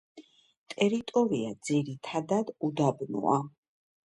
[0.73, 3.39] ტერიტორია ძირითადად უდაბნოა.